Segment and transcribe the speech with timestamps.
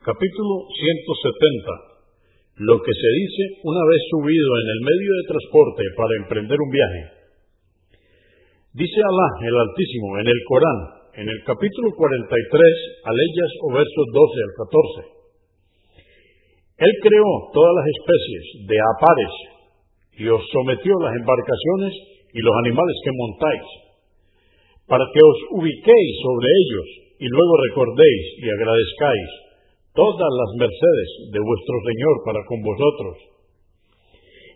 [0.00, 2.64] Capítulo 170.
[2.64, 6.72] Lo que se dice una vez subido en el medio de transporte para emprender un
[6.72, 7.02] viaje.
[8.80, 10.80] Dice Alá, el Altísimo, en el Corán,
[11.20, 12.16] en el capítulo 43,
[13.12, 15.04] aleyas o versos 12 al 14.
[16.80, 19.34] Él creó todas las especies de apares
[20.16, 21.92] y os sometió las embarcaciones
[22.32, 23.68] y los animales que montáis,
[24.88, 26.88] para que os ubiquéis sobre ellos
[27.20, 29.49] y luego recordéis y agradezcáis
[30.00, 33.14] todas las mercedes de vuestro Señor para con vosotros.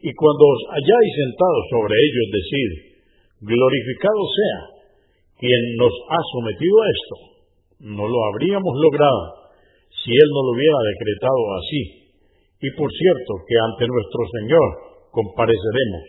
[0.01, 2.71] Y cuando os hayáis sentado sobre ellos, decid,
[3.45, 4.61] glorificado sea
[5.37, 7.17] quien nos ha sometido a esto.
[7.93, 9.53] No lo habríamos logrado
[9.93, 11.83] si Él no lo hubiera decretado así.
[12.65, 14.69] Y por cierto que ante nuestro Señor
[15.13, 16.05] compareceremos.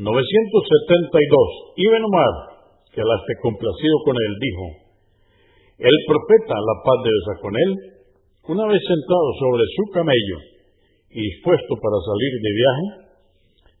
[0.00, 1.76] 972.
[1.84, 2.34] Ibn Omar,
[2.96, 4.85] que esté complacido con él, dijo,
[5.78, 7.70] el profeta, la paz de Dios con él,
[8.48, 10.38] una vez sentado sobre su camello
[11.10, 12.86] y dispuesto para salir de viaje,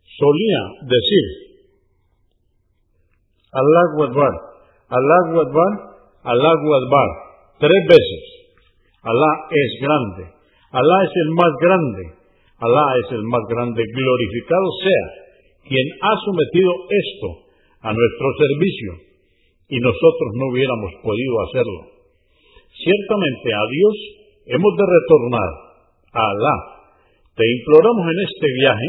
[0.04, 0.60] solía
[0.92, 1.26] decir,
[3.56, 4.34] Alá Akbar,
[4.92, 5.72] Alá Akbar,
[6.24, 7.08] Alá Akbar,
[7.60, 8.24] tres veces.
[9.00, 10.24] Alá es grande,
[10.72, 12.02] Alá es el más grande,
[12.58, 15.06] Alá es el más grande, glorificado sea
[15.62, 17.28] quien ha sometido esto
[17.80, 19.15] a nuestro servicio
[19.68, 21.80] y nosotros no hubiéramos podido hacerlo.
[22.70, 23.94] Ciertamente a Dios
[24.46, 25.50] hemos de retornar,
[26.12, 26.56] a Alá.
[27.34, 28.88] Te imploramos en este viaje,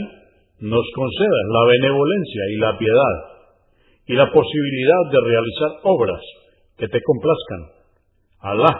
[0.71, 3.15] nos concedas la benevolencia y la piedad
[4.07, 6.21] y la posibilidad de realizar obras
[6.77, 7.61] que te complazcan.
[8.39, 8.71] Alá,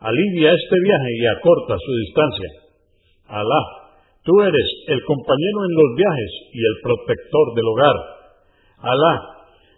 [0.00, 2.50] alivia este viaje y acorta su distancia.
[3.28, 3.62] Alá,
[4.22, 7.96] tú eres el compañero en los viajes y el protector del hogar.
[8.78, 9.33] Alá,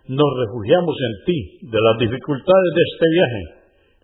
[0.06, 3.42] nos refugiamos en ti de las dificultades de este viaje,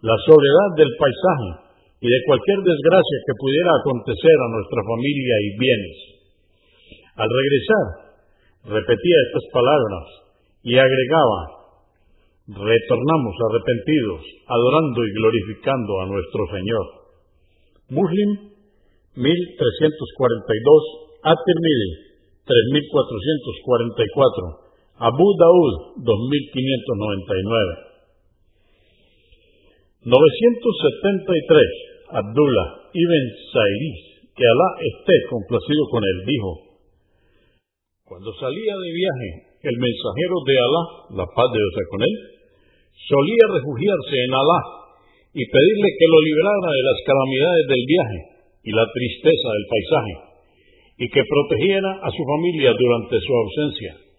[0.02, 5.62] la soledad del paisaje y de cualquier desgracia que pudiera acontecer a nuestra familia y
[5.62, 5.98] bienes.
[7.14, 8.18] Al regresar,
[8.66, 10.26] repetía estas palabras
[10.66, 11.70] y agregaba,
[12.50, 16.86] retornamos arrepentidos, adorando y glorificando a nuestro Señor.
[17.94, 18.50] Muslim
[19.14, 21.90] 1342, At-Tirmidhi
[22.42, 24.62] 3444,
[24.98, 27.92] Abu Daud 2599.
[30.04, 31.92] 973.
[32.12, 34.00] Abdullah ibn Sairis,
[34.36, 36.50] que Alá esté complacido con él, dijo,
[38.04, 39.28] cuando salía de viaje
[39.64, 40.82] el mensajero de Alá,
[41.22, 42.14] la paz de Dios con él,
[43.08, 44.60] solía refugiarse en Alá
[45.32, 48.20] y pedirle que lo librara de las calamidades del viaje
[48.68, 50.14] y la tristeza del paisaje,
[50.98, 54.11] y que protegiera a su familia durante su ausencia.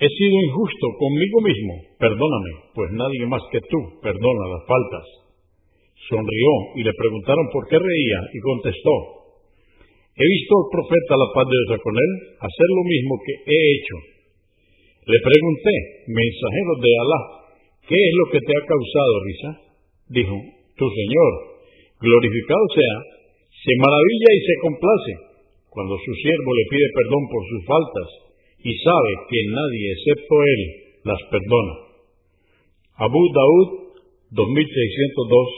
[0.00, 5.04] He sido injusto conmigo mismo, perdóname, pues nadie más que tú perdona las faltas.
[6.08, 8.96] Sonrió y le preguntaron por qué reía y contestó,
[10.16, 13.60] he visto al profeta la paz de Dios con él hacer lo mismo que he
[13.76, 13.96] hecho.
[15.04, 15.74] Le pregunté,
[16.08, 17.20] mensajero de Alá,
[17.84, 19.50] ¿qué es lo que te ha causado risa?
[20.16, 20.36] Dijo,
[20.80, 21.32] tu Señor,
[22.00, 22.96] glorificado sea,
[23.52, 25.12] se maravilla y se complace
[25.68, 28.29] cuando su siervo le pide perdón por sus faltas
[28.62, 31.74] y sabe que nadie excepto él las perdona.
[32.96, 33.68] Abu Daud
[34.30, 35.48] 2602,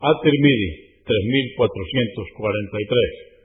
[0.00, 0.70] At-Tirmidhi
[1.04, 3.37] 3443.